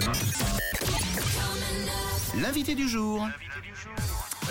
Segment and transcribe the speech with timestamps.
[0.00, 0.16] semaine.
[2.42, 3.26] L'invité du jour.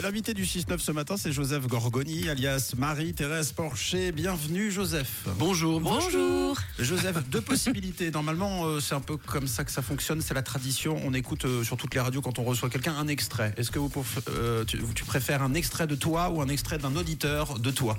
[0.04, 4.12] L'invité du 6-9 ce matin, c'est Joseph Gorgoni, alias Marie-Thérèse Porcher.
[4.12, 5.26] Bienvenue, Joseph.
[5.40, 5.80] Bonjour.
[5.80, 6.58] Bonjour.
[6.78, 8.12] Joseph, deux possibilités.
[8.12, 10.22] Normalement, euh, c'est un peu comme ça que ça fonctionne.
[10.22, 11.00] C'est la tradition.
[11.06, 13.54] On écoute euh, sur toutes les radios quand on reçoit quelqu'un un extrait.
[13.58, 13.90] Est-ce que vous,
[14.30, 17.98] euh, tu, tu préfères un extrait de toi ou un extrait d'un auditeur de toi?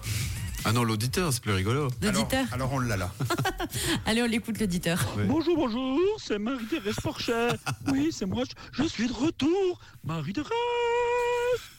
[0.68, 1.88] Ah non, l'auditeur, c'est plus rigolo.
[2.02, 3.12] L'auditeur alors, alors on l'a là.
[4.06, 4.98] Allez, on l'écoute, l'auditeur.
[5.28, 7.50] Bonjour, bonjour, c'est Marie-Thérèse Porchet.
[7.86, 8.42] Oui, c'est moi,
[8.72, 9.78] je, je suis de retour.
[10.02, 10.50] Marie-Thérèse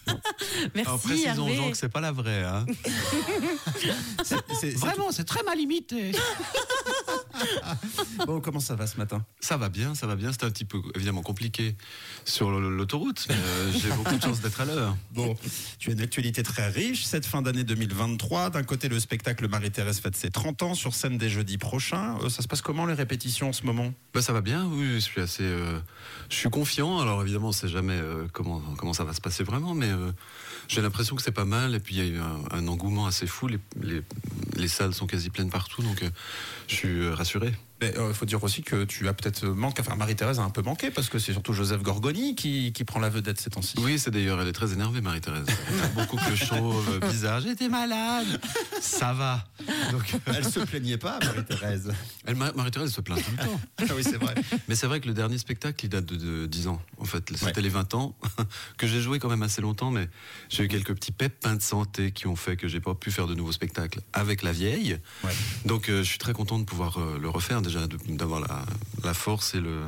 [0.74, 1.56] Merci, Alors précisons aux Hervé.
[1.58, 2.44] gens que c'est pas la vraie.
[2.46, 2.66] Hein.
[4.78, 6.14] Vraiment, c'est très mal imité.
[8.26, 9.26] Bon, comment ça va ce matin?
[9.40, 10.32] Ça va bien, ça va bien.
[10.32, 11.76] C'était un petit peu évidemment compliqué
[12.26, 14.96] sur l'autoroute, mais euh, j'ai beaucoup de chance d'être à l'heure.
[15.12, 15.36] Bon,
[15.80, 18.52] tu as une actualité très riche cette fin d'année 2023.
[18.52, 22.18] D'un côté, le spectacle Marie-Thérèse fête ses 30 ans sur scène dès jeudi prochain.
[22.22, 23.94] Euh, ça se passe comment les répétitions en ce moment?
[24.14, 25.80] Bah, ça va bien, oui, je suis assez, euh,
[26.30, 27.00] je suis confiant.
[27.00, 30.12] Alors évidemment, on sait jamais euh, comment comment ça va se passer vraiment, mais euh,
[30.68, 31.76] j'ai l'impression que c'est pas mal.
[31.76, 33.48] Et puis il y a eu un, un engouement assez fou.
[33.48, 34.02] Les, les,
[34.60, 36.10] les salles sont quasi pleines partout, donc euh,
[36.68, 37.14] je suis euh,
[37.82, 38.08] rassuré.
[38.10, 40.90] Il faut dire aussi que tu as peut-être manqué, enfin Marie-Thérèse a un peu manqué
[40.92, 43.76] parce que c'est surtout Joseph Gorgoni qui, qui prend la vedette ces temps-ci.
[43.80, 45.46] Oui, c'est d'ailleurs, elle est très énervée, Marie-Thérèse.
[45.96, 47.42] Beaucoup que chauve, bizarre.
[47.42, 48.26] J'étais malade.
[48.82, 49.46] Ça va.
[49.92, 51.92] Donc, Elle se plaignait pas, Marie-Thérèse.
[52.36, 53.60] Marie-Thérèse se plaint tout le temps.
[53.80, 54.36] ah oui, c'est vrai.
[54.68, 56.82] Mais c'est vrai que le dernier spectacle, il date de, de 10 ans.
[56.98, 57.62] En fait, c'était Ouais.
[57.62, 58.16] les 20 ans,
[58.78, 60.10] que j'ai joué quand même assez longtemps, mais
[60.50, 63.28] j'ai eu quelques petits pépins de santé qui ont fait que j'ai pas pu faire
[63.28, 64.98] de nouveaux spectacles avec la vieille.
[65.24, 65.32] Ouais.
[65.66, 68.66] Donc, euh, je suis très content de pouvoir euh, le refaire, déjà, d'avoir la,
[69.04, 69.82] la force et, le,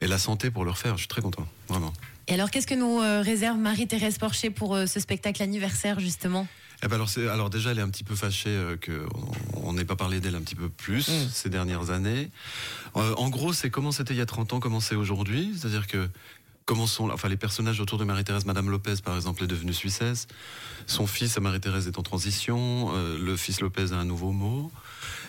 [0.00, 0.94] et la santé pour le refaire.
[0.94, 1.92] Je suis très content, vraiment.
[2.28, 6.46] Et alors, qu'est-ce que nous euh, réserve Marie-Thérèse Porcher pour euh, ce spectacle anniversaire, justement?
[6.82, 9.04] Eh ben alors, alors déjà, elle est un petit peu fâchée euh, que
[9.54, 11.28] on- on n'ait pas parlé d'elle un petit peu plus Mm.
[11.32, 12.30] ces dernières années.
[12.96, 15.52] Euh, en gros, c'est comment c'était il y a 30 ans, comment c'est aujourd'hui.
[15.58, 16.08] C'est-à-dire que
[16.66, 20.28] comment sont, enfin, les personnages autour de Marie-Thérèse, Madame Lopez, par exemple, est devenue Suissesse.
[20.86, 22.90] Son fils, Marie-Thérèse, est en transition.
[22.94, 24.70] Euh, le fils Lopez a un nouveau mot.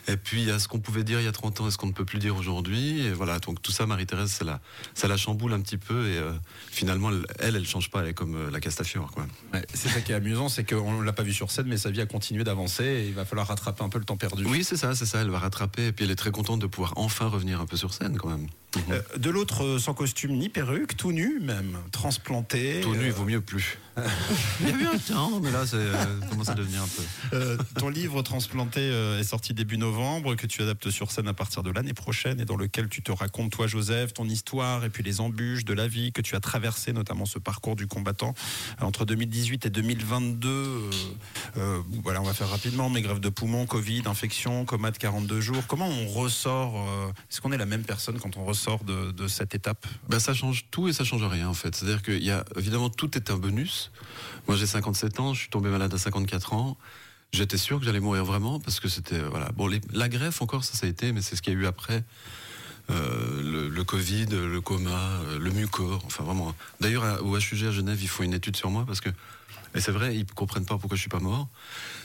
[0.08, 1.72] Et puis, il y a ce qu'on pouvait dire il y a 30 ans et
[1.72, 3.02] ce qu'on ne peut plus dire aujourd'hui.
[3.02, 4.60] Et voilà, donc tout ça, Marie-Thérèse, ça la,
[4.94, 6.08] ça la chamboule un petit peu.
[6.08, 6.32] Et euh,
[6.72, 8.02] finalement, elle, elle, elle change pas.
[8.02, 9.26] Elle est comme euh, la Castafiore, quoi.
[9.54, 11.92] Ouais, c'est ça qui est amusant, c'est qu'on l'a pas vu sur scène, mais sa
[11.92, 14.46] vie a continué d'avancer et il va falloir rattraper un peu le temps perdu.
[14.46, 15.22] Oui, c'est ça, c'est ça.
[15.22, 15.88] Elle va rattraper.
[15.88, 18.30] Et puis elle est très contente de pouvoir enfin revenir un peu sur scène, quand
[18.30, 18.48] même.
[18.92, 22.82] Euh, de l'autre, sans costume ni perruque, tout nu même, transplanté.
[22.82, 23.80] Tout nu, il vaut mieux plus.
[24.62, 27.36] il y a eu un temps, mais là, ça euh, commence à devenir un peu.
[27.36, 31.34] Euh, ton livre Transplanté euh, est sorti début novembre, que tu adaptes sur scène à
[31.34, 34.90] partir de l'année prochaine et dans lequel tu te racontes, toi Joseph, ton histoire et
[34.90, 38.34] puis les embûches de la vie que tu as traversé, notamment ce parcours du combattant
[38.82, 40.50] entre 2018 et 2022.
[40.50, 40.90] euh,
[41.58, 45.42] euh, voilà, on va faire rapidement, mais grève de poumons, Covid, infection, coma de 42
[45.42, 45.64] jours.
[45.68, 49.28] Comment on ressort euh, Est-ce qu'on est la même personne quand on ressort de, de
[49.28, 49.86] cette étape?
[50.08, 51.76] Ben, ça change tout et ça change rien, en fait.
[51.76, 53.89] C'est-à-dire qu'il y a, évidemment, tout est un bonus.
[54.48, 56.78] Moi, j'ai 57 ans, je suis tombé malade à 54 ans.
[57.32, 59.52] J'étais sûr que j'allais mourir vraiment parce que c'était, euh, voilà.
[59.52, 61.66] Bon, la greffe, encore, ça, ça a été, mais c'est ce qu'il y a eu
[61.68, 62.04] après.
[62.90, 66.56] Euh, le, Covid, le coma, euh, le mucor, enfin vraiment.
[66.80, 69.10] D'ailleurs, au HUG à Genève, ils font une étude sur moi parce que,
[69.76, 71.48] et c'est vrai, ils comprennent pas pourquoi je suis pas mort.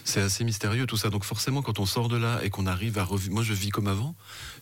[0.04, 1.08] C'est assez mystérieux tout ça.
[1.08, 3.70] Donc forcément, quand on sort de là et qu'on arrive à revivre, moi je vis
[3.70, 4.14] comme avant,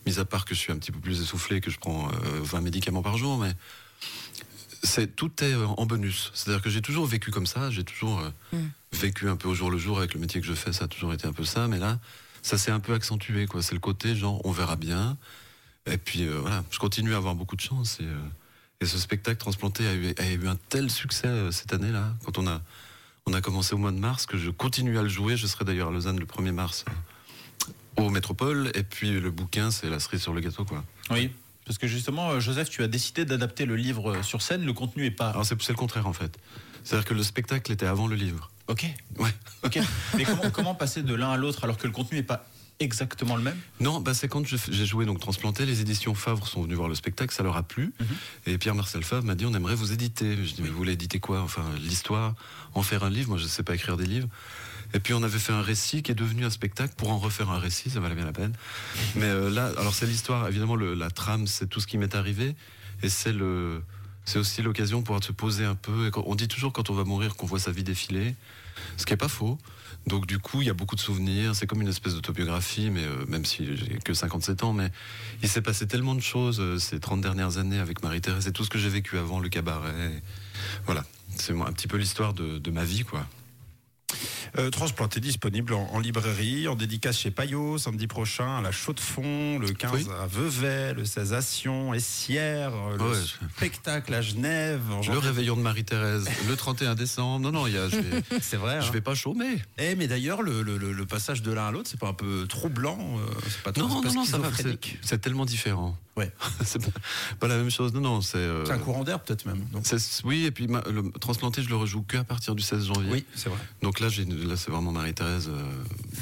[0.05, 2.39] mis à part que je suis un petit peu plus essoufflé, que je prends euh,
[2.41, 3.53] 20 médicaments par jour, mais
[4.83, 6.31] c'est tout est euh, en bonus.
[6.33, 8.69] C'est-à-dire que j'ai toujours vécu comme ça, j'ai toujours euh, Mm.
[8.93, 10.87] vécu un peu au jour le jour avec le métier que je fais, ça a
[10.87, 11.99] toujours été un peu ça, mais là,
[12.43, 13.61] ça s'est un peu accentué, quoi.
[13.63, 15.17] C'est le côté genre, on verra bien.
[15.85, 18.15] Et puis euh, voilà, je continue à avoir beaucoup de chance et, euh,
[18.81, 22.37] et ce spectacle transplanté a eu, a eu un tel succès euh, cette année-là, quand
[22.37, 22.61] on a
[23.25, 25.37] on a commencé au mois de mars, que je continue à le jouer.
[25.37, 28.69] Je serai d'ailleurs à Lausanne le 1er mars euh, au Métropole.
[28.75, 30.83] Et puis le bouquin, c'est la cerise sur le gâteau, quoi.
[31.09, 31.31] Oui,
[31.65, 34.65] parce que justement, euh, Joseph, tu as décidé d'adapter le livre euh, sur scène.
[34.65, 35.29] Le contenu est pas.
[35.29, 36.37] Alors c'est le contraire en fait.
[36.83, 38.51] C'est-à-dire que le spectacle était avant le livre.
[38.67, 38.85] Ok.
[39.17, 39.29] Ouais.
[39.63, 39.79] Ok.
[40.17, 42.45] Mais comment, comment passer de l'un à l'autre alors que le contenu est pas
[42.79, 43.57] exactement le même?
[43.79, 46.95] Non, bah c'est quand j'ai joué donc Transplanté, les éditions Favre sont venus voir le
[46.95, 47.93] spectacle, ça leur a plu.
[47.99, 48.07] Mhm.
[48.47, 50.35] Et Pierre-Marcel Favre m'a dit on aimerait vous éditer.
[50.43, 51.41] Je dis mais vous voulez éditer quoi?
[51.41, 52.35] Enfin l'histoire,
[52.73, 53.29] en faire un livre?
[53.29, 54.27] Moi je sais pas écrire des livres.
[54.93, 57.49] Et puis on avait fait un récit qui est devenu un spectacle pour en refaire
[57.49, 58.53] un récit, ça valait bien la peine.
[59.15, 62.13] Mais euh, là, alors c'est l'histoire, évidemment le- la trame, c'est tout ce qui m'est
[62.15, 62.55] arrivé,
[63.01, 63.81] et c'est le,
[64.25, 66.07] c'est aussi l'occasion pour se poser un peu.
[66.07, 68.35] Et quand- on dit toujours quand on va mourir qu'on voit sa vie défiler,
[68.97, 69.57] ce qui est pas faux.
[70.05, 71.55] Donc du coup, il y a beaucoup de souvenirs.
[71.55, 74.91] C'est comme une espèce d'autobiographie, mais euh, même si j'ai que 57 ans, mais
[75.41, 78.65] il s'est passé tellement de choses euh, ces 30 dernières années avec Marie-Thérèse et tout
[78.65, 80.21] ce que j'ai vécu avant, le cabaret.
[80.85, 81.05] Voilà,
[81.37, 83.25] c'est un petit peu l'histoire de, de ma vie, quoi.
[84.59, 89.57] Euh, transplanté disponible en, en librairie, en dédicace chez Payot, samedi prochain à la Chaux-de-Fonds,
[89.57, 90.05] le 15 Oui.
[90.21, 93.17] à Vevey, le 16 à Sion, Essières, euh, le Ouais.
[93.57, 94.81] spectacle à Genève.
[94.91, 97.39] en Le réveillon de Marie-Thérèse, le 31 décembre.
[97.39, 98.79] Non, non, il y a, je vais, C'est vrai.
[98.81, 98.91] je hein.
[98.91, 99.57] vais pas chômer.
[99.79, 102.13] Eh, mais d'ailleurs, le, le- le- le passage de l'un à l'autre, c'est pas un
[102.13, 104.49] peu troublant euh, C'est pas trop Non, non, non, ça va.
[105.01, 105.97] C'est tellement différent.
[106.15, 106.31] Ouais.
[106.63, 106.99] c'est pas,
[107.39, 107.93] pas la même chose.
[107.93, 108.37] Non, non, c'est.
[108.37, 109.59] euh, C'est un courant d'air, peut-être même.
[109.71, 109.83] donc.
[110.25, 113.11] oui, et puis ma- le transplanté, je le rejoue que à partir du 16 janvier.
[113.11, 113.57] Oui, c'est vrai.
[113.81, 115.63] Donc là, j'ai- là c'est vraiment Marie-Thérèse euh,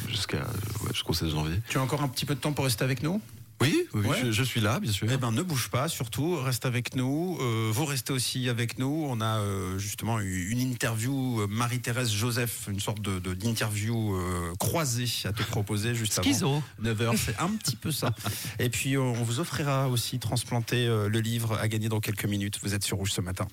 [0.10, 1.60] jusqu'à ouais, jusqu'au 16 janvier.
[1.70, 3.22] Tu as encore un petit peu de temps pour rester avec nous?
[3.62, 4.18] Oui, oui, oui, Ouais.
[4.26, 5.08] je, je suis là, bien sûr.
[5.12, 7.38] Eh ben, ne bouge pas, surtout, reste avec nous.
[7.42, 9.06] Euh, vous restez aussi avec nous.
[9.08, 14.16] On a euh, justement eu une interview euh, Marie-Thérèse Joseph, une sorte de de- d'interview
[14.16, 16.28] euh, croisée à te proposer juste avant.
[16.28, 16.64] Schizo.
[16.82, 18.14] 9h, c'est un petit peu ça.
[18.60, 22.60] Et puis, on vous offrira aussi transplanter euh, le livre à gagner dans quelques minutes.
[22.64, 23.48] Vous êtes sur Rouge ce matin.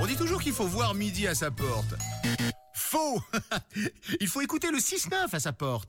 [0.00, 1.94] On dit toujours qu'il faut voir midi à sa porte.
[2.74, 3.20] Faux
[4.20, 5.84] Il faut écouter le 6-9 à sa porte.